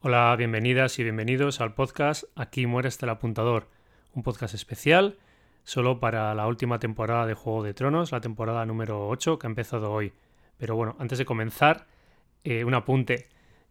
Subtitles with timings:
[0.00, 3.66] Hola, bienvenidas y bienvenidos al podcast Aquí muere hasta el apuntador,
[4.14, 5.18] un podcast especial
[5.64, 9.50] solo para la última temporada de Juego de Tronos, la temporada número 8 que ha
[9.50, 10.12] empezado hoy.
[10.56, 11.88] Pero bueno, antes de comenzar,
[12.44, 13.26] eh, un apunte.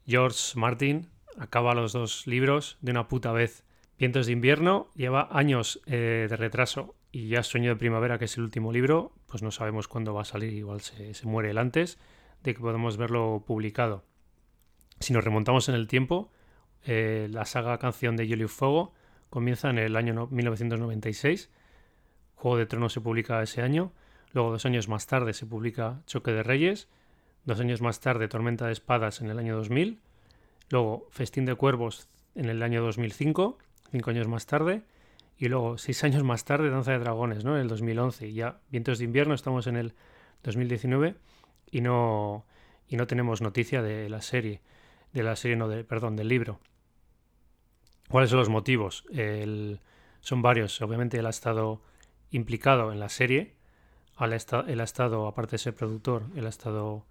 [0.06, 3.64] George Martin acaba los dos libros de una puta vez.
[3.98, 8.36] Vientos de invierno lleva años eh, de retraso y ya Sueño de primavera, que es
[8.36, 11.98] el último libro, pues no sabemos cuándo va a salir, igual se, muere el antes
[12.44, 14.04] de que podamos verlo publicado.
[15.00, 16.32] Si nos remontamos en el tiempo,
[16.86, 18.94] eh, la saga Canción de Hielo y Fuego
[19.30, 21.50] comienza en el año 1996.
[22.36, 23.92] Juego de Tronos se publica ese año.
[24.34, 26.88] Luego, dos años más tarde, se publica Choque de Reyes.
[27.46, 30.00] Dos años más tarde, Tormenta de Espadas en el año 2000.
[30.70, 33.58] Luego, Festín de Cuervos en el año 2005,
[33.92, 34.82] cinco años más tarde.
[35.38, 37.56] Y luego, seis años más tarde, Danza de Dragones, ¿no?
[37.56, 38.28] En el 2011.
[38.28, 39.94] Y ya, Vientos de Invierno, estamos en el
[40.44, 41.16] 2019
[41.72, 42.46] y no,
[42.88, 44.62] y no tenemos noticia de la serie
[45.18, 46.60] de la serie, no, de, perdón, del libro.
[48.10, 49.06] ¿Cuáles son los motivos?
[50.22, 50.82] son varios.
[50.82, 51.82] Obviamente él ha estado
[52.32, 53.56] implicado en la serie.
[54.20, 57.06] Él ha, estado, aparte de ser productor, él ha estado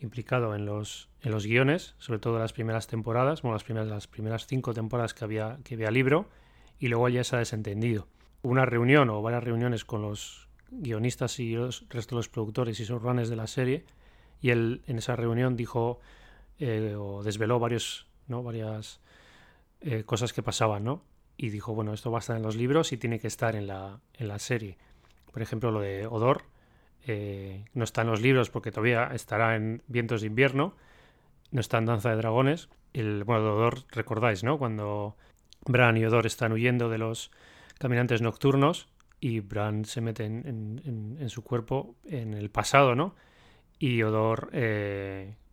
[0.00, 3.88] implicado en los, en los guiones, sobre todo en las primeras temporadas, bueno, las primeras,
[3.88, 6.28] las primeras cinco temporadas que había, que había libro,
[6.78, 8.08] y luego ya se ha desentendido.
[8.42, 12.84] Una reunión o varias reuniones con los guionistas y el resto de los productores y
[12.84, 13.84] showrunners de la serie,
[14.40, 16.00] y él en esa reunión dijo
[16.58, 17.60] eh, o desveló
[18.28, 18.42] ¿no?
[18.42, 19.00] varias
[19.80, 21.02] eh, cosas que pasaban, ¿no?
[21.36, 23.66] Y dijo, bueno, esto va a estar en los libros y tiene que estar en
[23.66, 24.78] la, en la serie.
[25.32, 26.44] Por ejemplo, lo de Odor
[27.06, 30.74] eh, no está en los libros porque todavía estará en Vientos de Invierno,
[31.50, 32.70] no está en Danza de Dragones.
[32.94, 34.58] El, bueno, de Odor, recordáis, ¿no?
[34.58, 35.16] Cuando
[35.66, 37.30] Bran y Odor están huyendo de los
[37.78, 38.88] caminantes nocturnos
[39.20, 40.80] y Bran se mete en,
[41.20, 43.14] en, su cuerpo en el pasado, ¿no?
[43.78, 44.48] Y Odor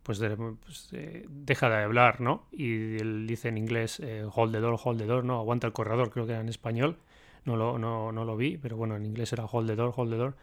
[0.04, 0.20] pues,
[0.64, 2.46] pues eh, deja de hablar, ¿no?
[2.52, 5.38] Y él dice en inglés eh, hold the door, hold the door, ¿no?
[5.38, 6.98] Aguanta el corredor, creo que era en español.
[7.44, 10.10] No lo, no, no lo vi, pero bueno, en inglés era hold the door, hold
[10.10, 10.36] the door.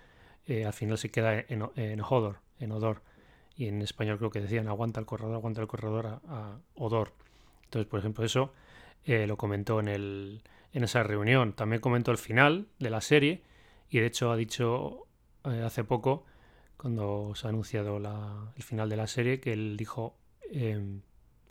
[0.47, 3.03] Eh, al final se queda en, en odor, en odor.
[3.55, 7.13] Y en español creo que decían aguanta el corredor, aguanta el corredor a, odor.
[7.65, 8.53] Entonces, por ejemplo, eso
[9.05, 10.41] lo comentó en, el,
[10.73, 11.53] en esa reunión.
[11.53, 13.43] También comentó el final de la serie
[13.89, 15.05] y de hecho ha dicho
[15.43, 16.25] hace poco
[16.81, 17.97] cuando se ha anunciado
[18.57, 20.17] el final de la serie, que él dijo
[20.51, 21.01] em,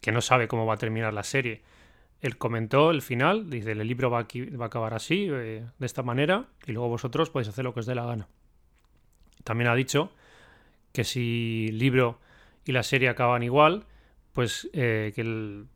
[0.00, 1.62] que no sabe cómo va a terminar la serie.
[2.20, 6.02] Él comentó el final, dice, el libro va, va a acabar así, eh, de esta
[6.02, 8.26] manera, y luego vosotros podéis hacer lo que os dé la gana.
[9.44, 10.10] También ha dicho
[10.92, 12.18] que si el libro
[12.64, 13.86] y la serie acaban igual,
[14.32, 15.68] pues eh, que él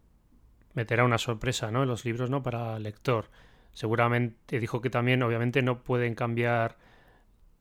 [0.72, 1.84] meterá una sorpresa ¿no?
[1.84, 2.42] en los libros ¿no?
[2.42, 3.30] para el lector.
[3.72, 6.76] Seguramente dijo que también, obviamente, no pueden cambiar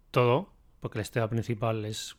[0.09, 0.52] todo,
[0.83, 2.17] porque la historia principal es,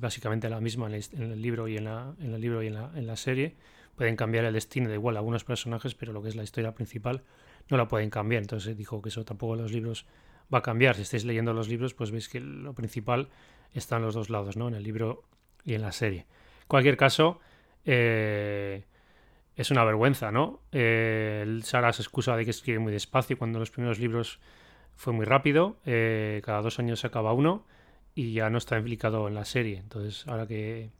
[0.00, 2.90] básicamente la misma en el, libro y en la, en el libro y en la,
[2.96, 3.54] en la, serie.
[3.94, 6.74] Pueden cambiar el destino de igual a algunos personajes, pero lo que es la historia
[6.74, 7.22] principal
[7.68, 8.42] no la pueden cambiar.
[8.42, 10.04] Entonces dijo que eso tampoco los libros
[10.52, 10.96] va a cambiar.
[10.96, 13.28] Si estáis leyendo los libros, pues veis que lo principal
[13.72, 14.66] está en los dos lados, ¿no?
[14.66, 15.22] En el libro
[15.64, 16.26] y en la serie.
[16.62, 17.38] En cualquier caso,
[17.84, 18.82] eh,
[19.54, 20.58] es una vergüenza, ¿no?
[20.72, 24.40] Eh, Sara se excusa de que escribe muy despacio cuando los primeros libros
[24.96, 25.76] fue muy rápido.
[25.86, 27.64] Eh, cada dos años se acaba uno
[28.14, 29.78] y ya no está implicado en la serie.
[29.78, 30.90] Entonces, ahora que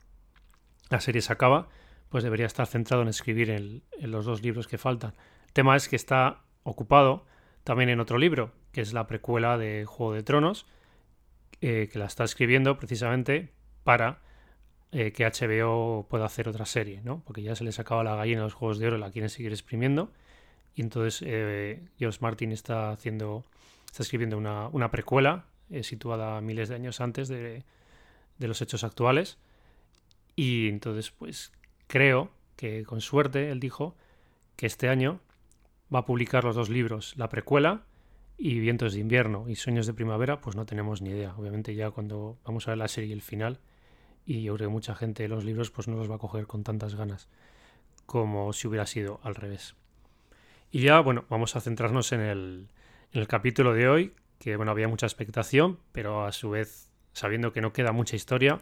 [0.89, 1.67] la serie se acaba,
[2.09, 5.13] pues debería estar centrado en escribir en, los dos libros que faltan.
[5.47, 7.25] El tema es que está ocupado
[7.63, 10.65] también en otro libro, que es la precuela de Juego de Tronos,
[11.61, 13.49] eh, que la está escribiendo precisamente
[13.83, 14.19] para
[14.91, 17.23] eh, que HBO pueda hacer otra serie, ¿no?
[17.25, 19.51] Porque ya se les acaba la gallina de los Juegos de Oro, la quieren seguir
[19.51, 20.11] exprimiendo.
[20.75, 23.45] Y entonces eh, George Martin está haciendo,
[23.85, 25.45] está escribiendo una, una precuela
[25.81, 27.63] situada miles de años antes de,
[28.37, 29.39] los hechos actuales.
[30.35, 31.51] Y entonces, pues
[31.87, 33.95] creo que con suerte él dijo
[34.55, 35.19] que este año
[35.93, 37.83] va a publicar los dos libros, la precuela
[38.37, 41.33] y Vientos de invierno y Sueños de primavera, pues no tenemos ni idea.
[41.37, 43.59] Obviamente ya cuando vamos a ver la serie y el final,
[44.25, 46.47] y yo creo que mucha gente de los libros pues no los va a coger
[46.47, 47.29] con tantas ganas
[48.05, 49.75] como si hubiera sido al revés.
[50.71, 52.67] Y ya, bueno, vamos a centrarnos en el,
[53.11, 57.53] en el capítulo de hoy, que bueno, había mucha expectación, pero a su vez, sabiendo
[57.53, 58.59] que no queda mucha historia,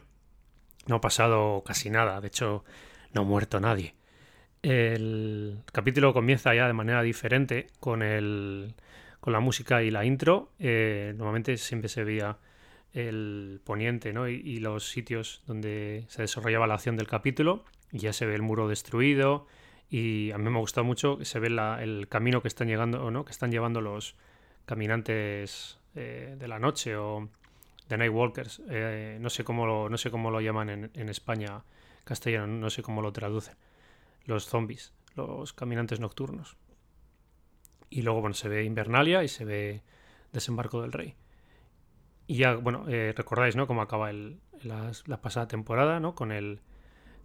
[0.86, 2.22] no ha pasado casi nada.
[2.22, 2.64] De hecho,
[3.14, 3.96] no ha muerto nadie.
[4.62, 8.76] El capítulo comienza ya de manera diferente con, el,
[9.20, 10.52] con la música y la intro.
[10.60, 12.38] Eh, normalmente siempre se veía
[12.94, 14.28] el poniente ¿no?
[14.28, 17.66] y, los sitios donde se desarrollaba la acción del capítulo.
[17.92, 19.48] Y ya se ve el muro destruido.
[19.90, 23.10] Y a mí me ha gustado mucho que se ve el camino que están llegando,
[23.10, 23.26] ¿no?
[23.26, 24.16] que están llevando los,
[24.66, 27.30] caminantes eh, de la noche o
[27.88, 28.62] The Night Walkers.
[28.70, 31.64] Eh, no, sé cómo lo, no sé cómo lo llaman en, España
[32.04, 33.56] castellano, no sé cómo lo traducen.
[34.26, 34.94] Los zombies.
[35.16, 36.58] los caminantes nocturnos.
[37.90, 39.82] Y luego, bueno, se ve Invernalia y se ve
[40.32, 41.16] Desembarco del Rey.
[42.28, 43.68] Y ya, bueno, eh, recordáis, ¿no?
[43.68, 46.16] Cómo acaba el, la, pasada temporada, ¿no?
[46.16, 46.62] Con el,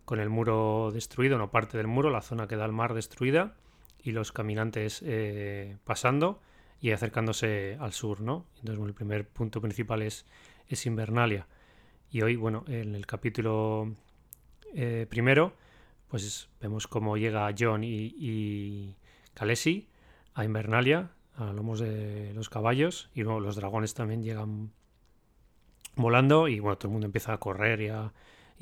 [0.04, 3.54] con el muro destruido, no parte del muro, la zona que da al mar destruida
[4.02, 6.40] y los caminantes eh, pasando
[6.80, 8.46] y acercándose al sur, ¿no?
[8.56, 10.26] Entonces, bueno, el primer punto principal es,
[10.68, 11.46] es Invernalia.
[12.10, 13.92] Y hoy, bueno, en el capítulo
[14.74, 15.54] eh, primero,
[16.08, 18.96] pues vemos cómo llega John y, y
[19.34, 19.88] Kalesi
[20.34, 24.72] a Invernalia, a lomos de los caballos, y luego los dragones también llegan
[25.96, 28.12] volando, y bueno, todo el mundo empieza a correr y a,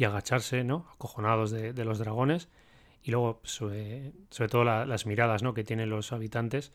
[0.05, 0.87] agacharse, ¿no?
[0.95, 2.49] Acojonados de, los dragones,
[3.03, 4.13] y luego sobre,
[4.51, 5.53] todo las miradas, ¿no?
[5.53, 6.73] Que tienen los habitantes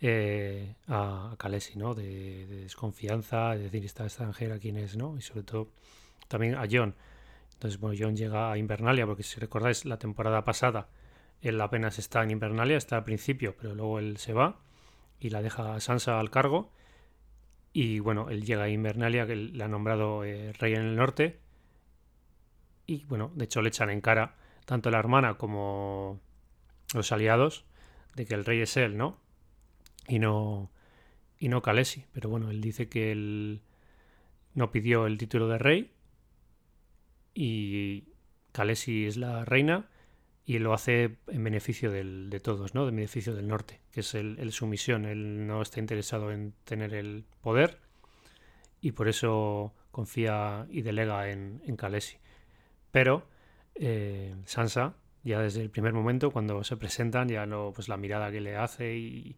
[0.00, 1.94] eh, a, Kalesi, ¿no?
[1.94, 5.16] De, desconfianza, de decir, esta extranjera quién es, ¿no?
[5.16, 5.68] Y sobre todo
[6.28, 6.94] también a John.
[7.54, 10.88] Entonces, bueno, John llega a Invernalia, porque si recordáis, la temporada pasada
[11.44, 14.56] él apenas está en Invernalia, está al principio, pero luego él se va
[15.20, 16.72] y la deja a Sansa al cargo.
[17.72, 21.38] Y bueno, él llega a Invernalia, que le ha nombrado eh, rey en el norte.
[22.86, 26.20] Y bueno, de hecho le echan en cara tanto la hermana como
[26.94, 27.64] los aliados
[28.14, 29.18] de que el rey es él, ¿no?
[30.08, 30.70] Y no,
[31.38, 32.04] y no Kalesi.
[32.12, 33.62] Pero bueno, él dice que él
[34.54, 35.90] no pidió el título de rey
[37.34, 38.04] y
[38.52, 39.88] Kalesi es la reina
[40.46, 42.88] y lo hace en beneficio de todos, ¿no?
[42.88, 45.06] En beneficio del norte, que es el, su misión.
[45.06, 47.78] Él no está interesado en tener el poder
[48.80, 52.18] y por eso confía y delega en, en Kalesi.
[52.90, 53.26] Pero
[53.74, 58.30] eh, Sansa, ya desde el primer momento, cuando se presentan, ya no, pues la mirada
[58.30, 59.36] que le hace y,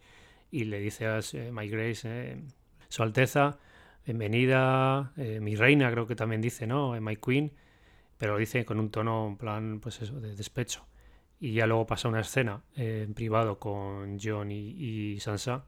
[0.51, 2.43] le dice a eh, My Grace, eh,
[2.89, 3.59] Su Alteza,
[4.05, 6.99] bienvenida, mi reina, creo que también dice, ¿no?
[7.01, 7.53] My Queen,
[8.19, 10.87] pero lo dice con un tono, en plan, pues eso, de despecho
[11.39, 15.65] y ya luego pasa una escena eh, en privado con John y, Sansa.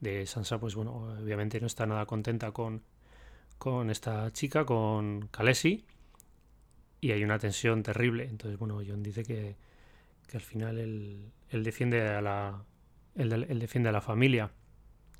[0.00, 2.82] De Sansa, pues bueno, obviamente no está nada contenta con,
[3.58, 5.84] con esta chica, con Kalesi,
[7.00, 8.24] y hay una tensión terrible.
[8.28, 9.56] Entonces, bueno, John dice que,
[10.28, 12.62] que al final él, defiende a la
[13.14, 14.50] él, defiende a la familia.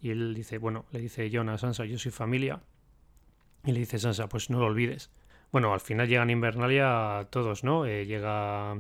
[0.00, 2.60] Y él dice, bueno, le dice John a Sansa, yo soy familia.
[3.64, 5.10] Y le dice Sansa, pues no lo olvides.
[5.50, 7.86] Bueno, al final llegan Invernalia todos, ¿no?
[7.86, 8.76] Eh, llega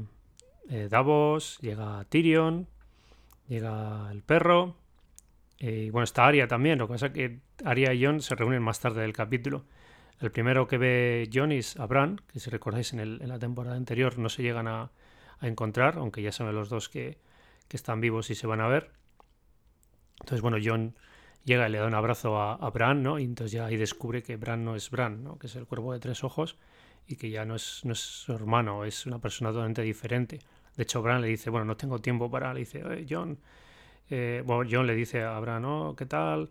[0.68, 2.68] eh, Davos, llega Tyrion,
[3.48, 4.76] llega el perro.
[5.58, 6.78] Eh, y bueno, está Arya también.
[6.78, 9.64] Lo que pasa es que Arya y Jon se reúnen más tarde del capítulo.
[10.20, 11.88] El primero que ve Jon es a
[12.32, 14.90] que si recordáis en, la temporada anterior no se llegan a,
[15.40, 17.18] encontrar, aunque ya saben los dos que,
[17.70, 18.90] están vivos y se van a ver.
[20.20, 20.94] Entonces, bueno, Jon
[21.44, 23.18] llega y le da un abrazo a, a, Bran, ¿no?
[23.18, 25.38] Y entonces ya ahí descubre que Bran no es Bran, ¿no?
[25.38, 26.56] Que es el cuervo de tres ojos
[27.06, 30.40] y que ya no es, no es su hermano, es una persona totalmente diferente.
[30.76, 32.52] De hecho, Bran le dice, bueno, no tengo tiempo para...
[32.54, 33.38] Le dice, John...
[34.10, 35.94] Eh, bueno, John le dice a Bran, ¿no?
[35.96, 36.50] ¿Qué tal?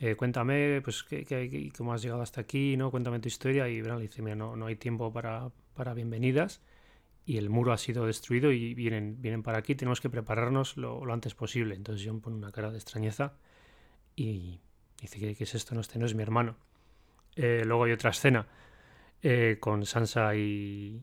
[0.00, 2.90] Eh, cuéntame, pues, ¿qué, cómo has llegado hasta aquí, ¿no?
[2.90, 3.68] Cuéntame tu historia.
[3.68, 6.60] Y Bran le dice, mira, no, no hay tiempo para, para bienvenidas
[7.26, 11.12] y el muro ha sido destruido y vienen, vienen para aquí, tenemos que prepararnos lo,
[11.12, 11.74] antes posible.
[11.74, 13.34] Entonces John pone una cara de extrañeza
[14.14, 14.60] y
[15.00, 15.74] dice, ¿qué, es esto?
[15.74, 16.56] No, este no es mi hermano.
[17.34, 18.46] Eh, luego hay otra escena
[19.58, 21.02] con Sansa y,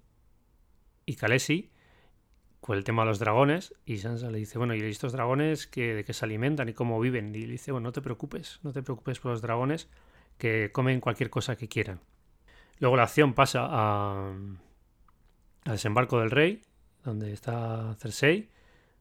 [1.05, 1.73] y Kalesi
[2.63, 5.93] con el tema de los dragones y Sansa le dice, bueno, ¿y estos dragones que,
[5.93, 7.35] de qué se alimentan y cómo viven?
[7.35, 9.89] Y le dice, bueno, no te preocupes, no te preocupes por los dragones
[10.37, 11.99] que comen cualquier cosa que quieran.
[12.79, 14.33] Luego la acción pasa a,
[15.65, 16.61] al desembarco del rey,
[17.03, 18.49] donde está Cersei,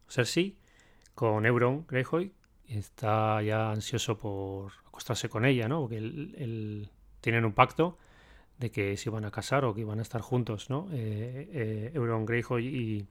[0.09, 0.57] Cersei
[1.15, 2.33] con Euron Greyjoy,
[2.67, 5.81] y está ya ansioso por acostarse con ella, ¿no?
[5.81, 6.91] Porque él,
[7.21, 7.99] tienen un pacto
[8.59, 10.89] de que se iban a casar o que iban a estar juntos, ¿no?
[10.93, 13.07] Eh, eh, Euron Greyjoy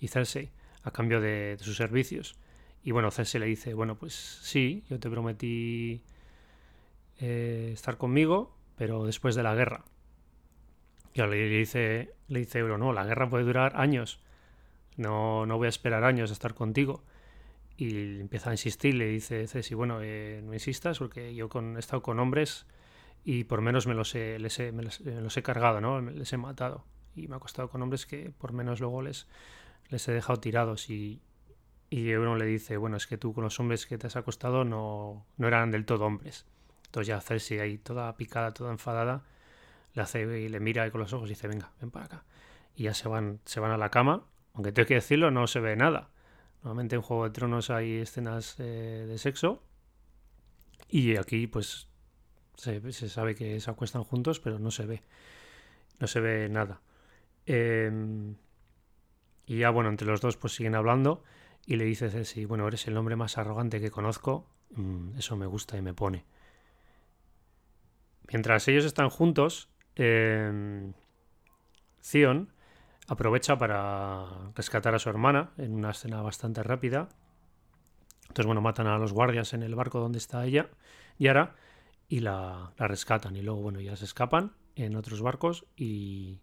[0.00, 0.50] y, Cersei
[0.82, 2.36] a cambio de, sus servicios.
[2.82, 6.02] Y bueno, Cersei le dice, bueno, pues sí, yo te prometí
[7.18, 9.84] eh, estar conmigo, pero después de la guerra.
[11.12, 14.20] Y le, dice, le dice Euro, no, la guerra puede durar años.
[14.96, 17.02] No, no voy a esperar años a estar contigo.
[17.76, 21.80] Y empieza a insistir, le dice Cersei, bueno, eh, no insistas porque yo con, he
[21.80, 22.66] estado con hombres
[23.24, 26.00] y por menos me los he, les he, me los he cargado, ¿no?
[26.00, 26.84] Les he matado.
[27.14, 29.26] Y me ha costado con hombres que por menos luego les,
[29.88, 31.22] les he dejado tirados y,
[31.90, 34.64] y uno le dice, bueno, es que tú con los hombres que te has acostado
[34.64, 36.46] no, no eran del todo hombres.
[36.86, 39.24] Entonces ya Cersei ahí toda picada, toda enfadada,
[39.94, 42.24] le hace y le mira con los ojos y dice, venga, ven para acá.
[42.74, 45.60] Y ya se van, se van a la cama, aunque tengo que decirlo, no se
[45.60, 46.10] ve nada.
[46.62, 49.62] Normalmente en Juego de Tronos hay escenas eh, de sexo
[50.88, 51.88] y aquí pues
[52.56, 55.02] se, se, sabe que se acuestan juntos, pero no se ve.
[55.98, 56.80] No se ve nada.
[57.46, 57.90] Eh,
[59.50, 61.24] y ya, bueno, entre los dos pues siguen hablando.
[61.66, 65.46] y le dice Cersei, bueno, eres el hombre más arrogante que conozco, mm, eso me
[65.46, 66.24] gusta y me pone.
[68.28, 69.68] Mientras ellos están juntos,
[70.02, 70.92] eh,
[73.08, 77.08] aprovecha para rescatar a su hermana en una escena bastante rápida.
[78.22, 80.70] Entonces, bueno, matan a los guardias en el barco donde está ella,
[81.18, 81.54] Yara,
[82.08, 83.36] y la, rescatan.
[83.36, 86.40] Y luego, bueno, ya se escapan en otros barcos y,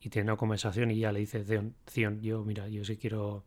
[0.00, 3.44] y tienen una conversación y ya le dice Theon, yo, mira, yo sí quiero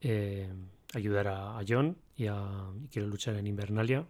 [0.00, 0.48] eh,
[0.94, 2.24] ayudar a, John y,
[2.90, 4.06] quiero luchar en Invernalia.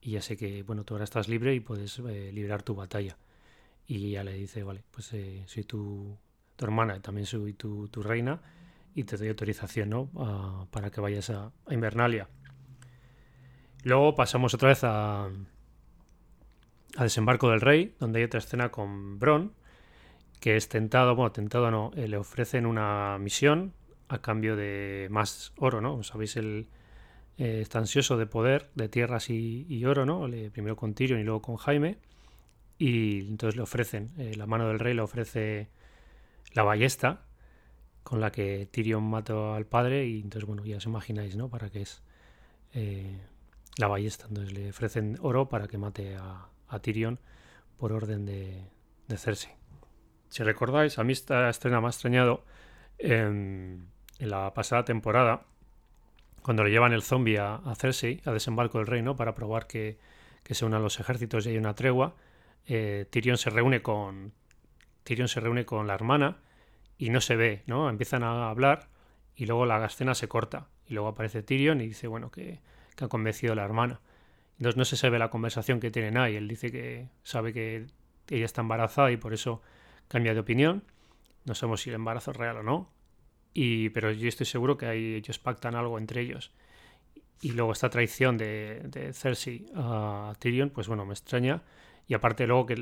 [0.00, 3.16] Y ya sé que, bueno, tú ahora estás libre y puedes eh, librar tu batalla.
[3.86, 6.16] Y ya le dice, vale, pues eh, soy tu,
[6.56, 8.40] tu hermana, también soy tu, tu, reina
[8.94, 10.66] y te doy autorización ¿no?
[10.70, 12.28] para que vayas a, Invernalia.
[13.82, 15.28] Luego pasamos otra vez a,
[16.96, 19.52] a Desembarco del Rey, donde hay otra escena con Bron,
[20.40, 23.72] que es tentado, bueno, tentado no, eh, le ofrecen una misión
[24.08, 26.02] a cambio de más oro, ¿no?
[26.02, 26.68] Sabéis, él
[27.38, 30.28] eh, está ansioso de poder, de tierras y, oro, ¿no?
[30.28, 31.98] Le, primero con Tyrion y luego con Jaime.
[32.86, 35.70] Y entonces le ofrecen, eh, la mano del rey le ofrece
[36.52, 37.22] la ballesta
[38.02, 41.48] con la que Tyrion mató al padre y entonces, bueno, ya os imagináis, ¿no?
[41.48, 42.02] Para qué es
[42.74, 43.22] eh,
[43.78, 44.26] la ballesta.
[44.28, 46.50] Entonces le ofrecen oro para que mate a,
[46.82, 47.18] Tyrion
[47.78, 48.66] por orden de,
[49.16, 49.52] Cersei.
[50.28, 52.44] Si recordáis, a mí esta escena me ha extrañado
[52.98, 53.88] en,
[54.18, 55.46] la pasada temporada,
[56.42, 59.96] cuando le llevan el zombie a, Cersei, a desembarco del reino, para probar que,
[60.42, 62.14] que se unan los ejércitos y hay una tregua,
[62.66, 64.32] eh, Tyrion se reúne con
[65.04, 66.38] Tyrion se reúne con la hermana
[66.98, 67.88] y no se ve, ¿no?
[67.90, 68.88] Empiezan a hablar
[69.36, 70.68] y luego la escena se corta.
[70.86, 72.60] Y luego aparece Tyrion y dice, bueno, que,
[73.00, 74.00] ha convencido a la hermana.
[74.58, 76.36] Entonces no se sabe la conversación que tienen ahí.
[76.36, 77.86] Él dice que sabe que
[78.30, 79.62] ella está embarazada y por eso
[80.08, 80.84] cambia de opinión.
[81.44, 82.90] No sabemos si el embarazo es real o no.
[83.52, 86.52] Y, pero yo estoy seguro que ellos pactan algo entre ellos.
[87.42, 91.62] Y luego esta traición de, de Cersei a Tyrion, pues bueno, me extraña
[92.06, 92.76] y aparte luego que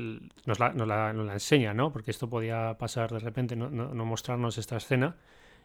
[0.45, 1.91] nos la, nos, la, nos la, enseña, ¿no?
[1.93, 5.15] Porque esto podía pasar de repente, no, no, mostrarnos esta escena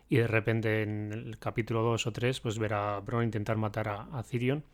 [0.09, 3.89] y de repente en el capítulo 2 o 3 pues ver a Bron intentar matar
[3.89, 4.65] a, a Tyrion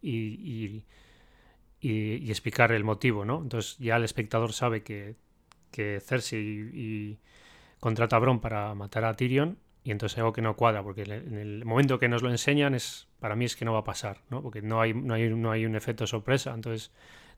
[0.00, 0.84] y, y,
[1.80, 3.40] y, explicar el motivo, ¿no?
[3.42, 5.14] Entonces ya el espectador sabe que,
[5.70, 7.18] que Cersei
[7.78, 11.38] contrata a Bron para matar a Tyrion y entonces algo que no cuadra porque en
[11.38, 14.20] el momento que nos lo enseñan es para mí es que no va a pasar,
[14.30, 14.42] ¿no?
[14.42, 16.90] Porque no hay, no hay, no hay un efecto sorpresa, entonces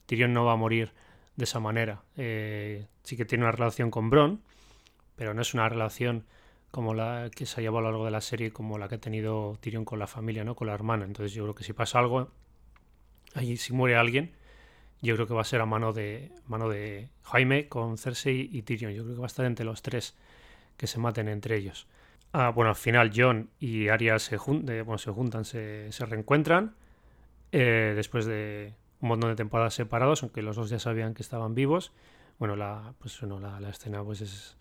[0.06, 0.92] Tyrion no va a morir
[1.36, 2.02] de esa manera.
[2.16, 4.42] Eh, sí que tiene una relación con Bron,
[5.16, 6.24] pero no es una relación
[6.70, 8.96] como la que se ha llevado a lo largo de la serie, como la que
[8.96, 10.56] ha tenido Tyrion con la familia, ¿no?
[10.56, 11.04] Con la hermana.
[11.04, 12.30] Entonces yo creo que si pasa algo,
[13.34, 14.32] allí si muere alguien,
[15.02, 18.62] yo creo que va a ser a mano de mano de Jaime con Cersei y
[18.62, 18.92] Tyrion.
[18.92, 20.16] Yo creo que va a estar entre los tres
[20.76, 21.86] que se maten entre ellos.
[22.32, 26.74] Ah, bueno, al final John y Arya se, se juntan, se, reencuentran
[27.52, 31.54] eh, después de, un montón de temporadas separados, aunque los dos ya sabían que estaban
[31.54, 31.92] vivos.
[32.38, 34.56] Bueno, la, pues, bueno, la, escena pues es,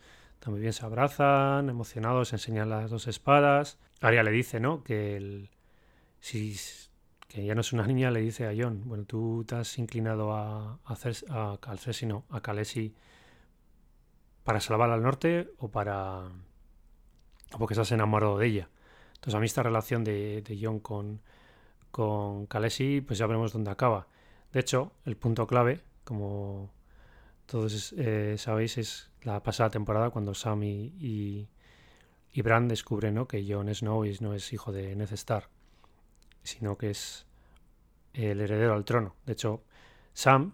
[0.45, 3.79] muy bien, se abrazan, emocionados, se enseñan las dos espadas.
[4.01, 4.83] Arya le dice, ¿no?
[4.83, 5.49] Que el,
[6.19, 6.57] si
[7.29, 10.33] que ya no es una niña, le dice a John, bueno, tú te has inclinado
[10.33, 12.93] a, hacer a, a no, a Kalesi
[14.43, 16.25] para salvar al norte o para
[17.53, 18.69] o porque estás enamorado de ella.
[19.15, 21.21] Entonces a mí esta relación de, de John con,
[21.91, 24.07] con Kalesi, pues ya veremos dónde acaba.
[24.53, 26.71] De hecho, el punto clave, como
[27.47, 31.49] todos eh, sabéis, es la pasada temporada cuando Sam y,
[32.31, 35.49] y, Bran descubren que Jon Snow no es hijo de Ned Stark,
[36.43, 37.25] sino que es
[38.13, 39.15] el heredero al trono.
[39.25, 39.63] De hecho,
[40.13, 40.53] Sam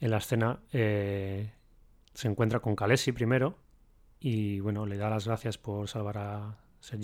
[0.00, 1.50] en la escena eh,
[2.12, 3.56] se encuentra con Khaleesi primero
[4.20, 7.00] y bueno, le da las gracias por salvar a Ser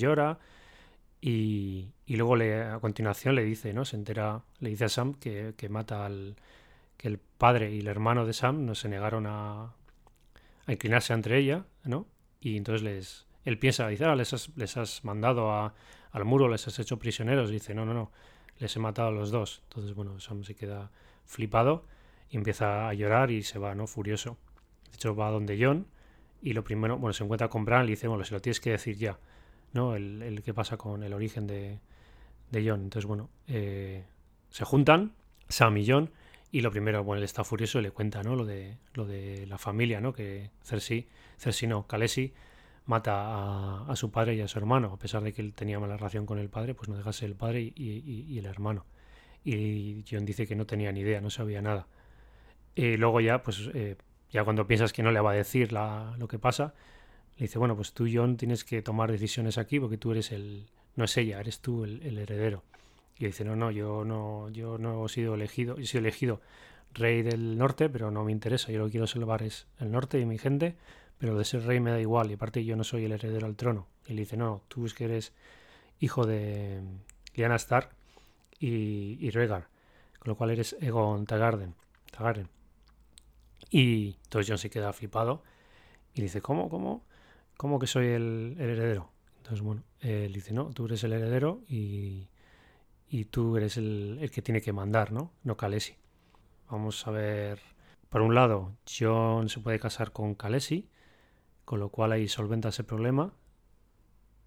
[1.26, 3.86] y, luego le, a continuación le dice, ¿no?
[3.86, 6.36] Se entera, le dice a Sam que, mata al.
[6.98, 9.72] que el padre y el hermano de Sam no se negaron a,
[10.68, 12.06] inclinarse entre ella, ¿no?
[12.42, 13.26] Y entonces les.
[13.46, 15.72] Él piensa, dice, ah, les has, les has mandado a,
[16.12, 17.48] al muro, les has hecho prisioneros.
[17.48, 18.12] Dice, no, no, no,
[18.58, 19.62] les he matado a los dos.
[19.70, 20.90] Entonces, bueno, Sam se queda
[21.24, 21.86] flipado
[22.28, 23.86] y empieza a llorar y se va, ¿no?
[23.86, 24.36] Furioso.
[24.90, 25.86] De hecho, va a donde John
[26.42, 28.60] y lo primero, bueno, se encuentra con Bran y le dice, bueno, se lo tienes
[28.60, 29.18] que decir ya.
[29.74, 29.94] ¿No?
[29.94, 31.78] El, el que pasa con el origen de,
[32.50, 32.82] de John.
[32.82, 34.04] Entonces, bueno, eh,
[34.50, 35.12] se juntan
[35.48, 36.10] Sam y John
[36.50, 38.36] y lo primero, bueno, él está furioso y le cuenta, ¿no?
[38.36, 40.12] Lo de, lo de la familia, ¿no?
[40.12, 42.32] Que Cersei, Cersei no, Khaleesi
[42.86, 45.96] mata a, su padre y a su hermano, a pesar de que él tenía mala
[45.96, 48.86] relación con el padre, pues no dejase el padre y, el hermano.
[49.42, 51.88] Y John dice que no tenía ni idea, no sabía nada.
[52.74, 53.96] Y luego ya, pues eh,
[54.30, 56.74] ya cuando piensas que no le va a decir la, lo que pasa,
[57.36, 60.66] le dice, bueno, pues tú, John, tienes que tomar decisiones aquí porque tú eres el,
[60.96, 62.62] no es ella, eres tú el, heredero.
[63.18, 66.40] Y dice, no, no, yo no, yo no he sido elegido, he sido elegido
[66.92, 70.20] rey del norte, pero no me interesa, yo lo que quiero salvar es el norte
[70.20, 70.76] y mi gente,
[71.18, 73.56] pero de ser rey me da igual, y aparte yo no soy el heredero al
[73.56, 73.86] trono.
[74.06, 75.32] Y le dice, no, tú es que eres
[76.00, 76.82] hijo de
[77.34, 77.90] Lyanna Stark
[78.58, 79.68] y, y Rhaegar,
[80.18, 81.74] con lo cual eres Egon Targaryen.
[82.10, 82.48] Targaryen.
[83.70, 85.42] Y entonces John se queda flipado
[86.14, 87.02] y dice, ¿cómo, cómo?
[87.56, 89.10] ¿Cómo que soy el, heredero?
[89.38, 92.28] Entonces, bueno, él dice, no, tú eres el heredero y,
[93.08, 95.32] y tú eres el, el, que tiene que mandar, ¿no?
[95.42, 95.94] No Kalesi.
[96.70, 97.60] Vamos a ver,
[98.08, 100.88] por un lado, John se puede casar con Kalesi,
[101.64, 103.34] con lo cual ahí solventa ese problema.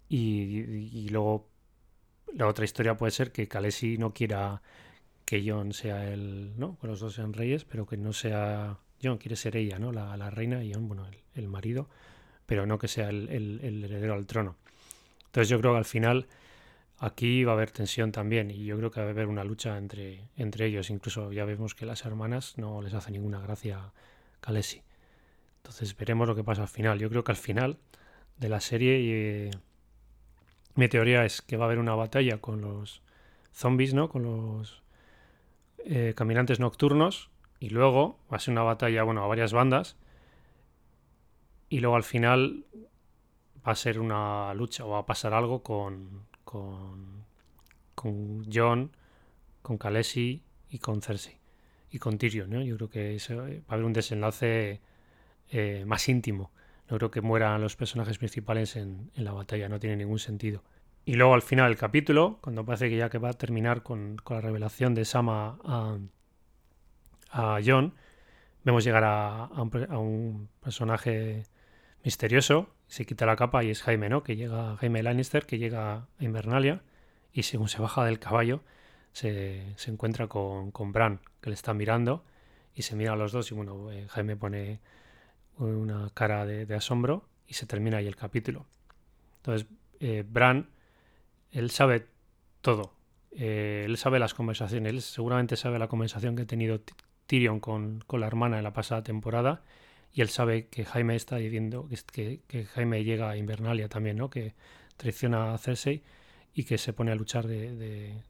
[0.08, 1.48] Y, luego
[2.32, 4.62] la otra historia puede ser que Kalesi no quiera
[5.24, 6.78] que John sea el, ¿no?
[6.78, 9.92] Que los dos sean reyes, pero que no sea John quiere ser ella, ¿no?
[9.92, 11.88] La, la reina y John, bueno, el, marido,
[12.48, 14.56] pero no que sea el, heredero al trono.
[15.26, 16.26] Entonces yo creo que al final
[16.96, 19.76] aquí va a haber tensión también y yo creo que va a haber una lucha
[19.76, 20.88] entre, entre ellos.
[20.88, 23.92] Incluso ya vemos que las hermanas no les hace ninguna gracia a
[24.40, 24.80] Kalesi.
[25.58, 26.98] Entonces veremos lo que pasa al final.
[26.98, 27.76] Yo creo que al final
[28.38, 29.50] de la serie eh,
[30.74, 33.02] mi teoría es que va a haber una batalla con los
[33.52, 34.08] zombies, ¿no?
[34.08, 34.82] Con los
[35.84, 37.28] eh, caminantes nocturnos
[37.60, 39.96] y luego va a ser una batalla, bueno, a varias bandas.
[41.68, 42.64] Y luego al final
[43.66, 47.24] va a ser una lucha o va a pasar algo con, con,
[47.94, 48.90] con John,
[49.62, 51.38] con Khaleesi y con Cersei.
[51.90, 52.62] Y con Tyrion, ¿no?
[52.62, 54.80] Yo creo que va a haber un desenlace
[55.50, 56.50] eh, más íntimo.
[56.90, 60.62] No creo que mueran los personajes principales en, la batalla, no tiene ningún sentido.
[61.04, 64.16] Y luego al final del capítulo, cuando parece que ya que va a terminar con,
[64.16, 65.98] con la revelación de Sama a,
[67.30, 67.94] a John,
[68.64, 69.48] vemos llegar a,
[69.98, 71.44] un, personaje
[72.04, 74.22] misterioso, se quita la capa y es Jaime, ¿no?
[74.22, 76.82] Que llega Jaime Lannister, que llega a Invernalia
[77.32, 78.62] y según se baja del caballo
[79.12, 82.24] se, encuentra con, con, Bran, que le está mirando
[82.74, 84.80] y se mira a los dos y bueno, eh, Jaime pone
[85.58, 88.66] una cara de, asombro y se termina ahí el capítulo.
[89.38, 89.66] Entonces,
[89.98, 90.68] eh, Bran,
[91.50, 92.06] él sabe
[92.60, 92.92] todo.
[93.32, 96.80] Eh, él sabe las conversaciones, él seguramente sabe la conversación que ha tenido
[97.26, 99.62] Tyrion con, la hermana en la pasada temporada
[100.12, 104.30] y él sabe que Jaime está diciendo que, Jaime llega a Invernalia también, ¿no?
[104.30, 104.54] Que
[104.96, 106.02] traiciona a Cersei
[106.54, 108.22] y que se pone a luchar de,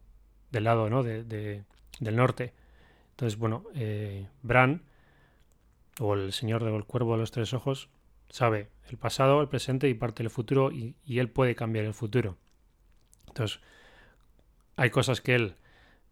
[0.51, 1.03] del lado, ¿no?
[1.03, 2.53] De, del norte.
[3.11, 4.83] Entonces, bueno, eh, Bran,
[5.99, 7.89] o el señor del cuervo de los tres ojos,
[8.29, 11.95] sabe el pasado, el presente y parte del futuro y, y él puede cambiar el
[11.95, 12.37] futuro.
[13.29, 13.61] Entonces,
[14.77, 15.57] hay cosas que él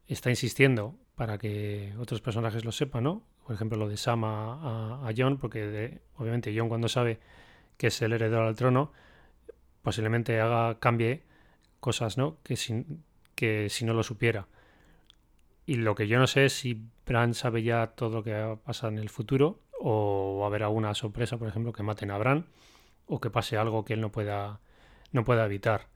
[0.06, 3.22] está insistiendo para que otros personajes lo sepan, ¿no?
[3.46, 7.20] Por ejemplo, lo de Sam a, John, porque obviamente John cuando sabe
[7.76, 8.92] que es el heredero al trono,
[9.82, 11.22] posiblemente haga, cambie
[11.78, 12.38] cosas, ¿no?
[12.42, 12.84] Que si,
[13.36, 14.48] que si no lo supiera.
[15.64, 18.52] Y lo que yo no sé es si Bran sabe ya todo lo que va
[18.52, 22.10] a pasar en el futuro, o va a haber alguna sorpresa, por ejemplo, que maten
[22.10, 22.46] a Bran,
[23.06, 24.60] o que pase algo que él no pueda,
[25.12, 25.86] no pueda evitar.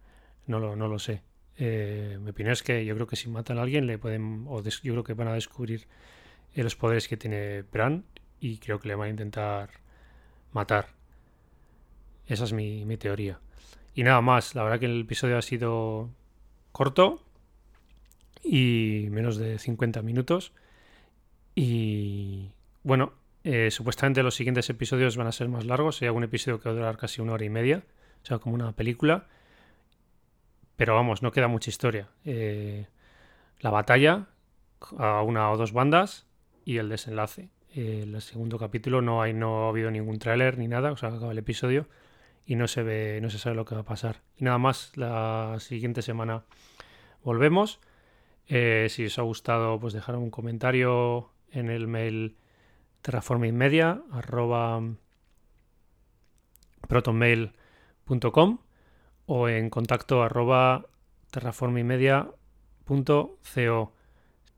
[0.46, 1.22] No lo, no lo sé.
[1.56, 4.62] Eh, mi opinión es que yo creo que si matan a alguien le pueden, o
[4.62, 5.88] yo creo que van a descubrir
[6.54, 8.04] los poderes que tiene Bran
[8.40, 9.70] y creo que le van a intentar
[10.52, 10.88] matar.
[12.26, 13.40] Esa es mi, teoría.
[13.94, 16.10] Y nada más, la verdad que el episodio ha sido
[16.72, 17.24] corto
[18.42, 20.52] y menos de 50 minutos.
[21.54, 26.00] Y bueno, eh, supuestamente los siguientes episodios van a ser más largos.
[26.00, 27.84] Hay algún episodio que va a durar casi una hora y media,
[28.22, 29.26] o sea, como una película.
[30.76, 32.08] Pero vamos, no queda mucha historia.
[32.24, 32.86] Eh,
[33.58, 34.28] la batalla
[34.98, 36.29] a una o dos bandas
[36.70, 37.50] y el desenlace.
[37.74, 41.32] el segundo capítulo no hay, no ha habido ningún tráiler ni nada, o sea, acaba
[41.32, 41.88] el episodio
[42.46, 44.22] y no se ve, no se sabe lo que va a pasar.
[44.36, 46.44] Y nada más, la siguiente semana
[47.24, 47.80] volvemos.
[48.46, 52.36] Eh, si os ha gustado, pues dejar un comentario en el mail
[53.02, 54.02] terraformingmedia
[59.26, 60.86] o en contacto arroba.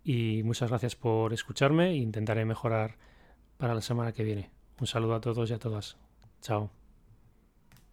[0.05, 2.97] Y muchas gracias por escucharme intentaré mejorar
[3.57, 4.51] para la semana que viene.
[4.81, 5.97] Un saludo a todos y a todas.
[6.41, 6.82] Chao.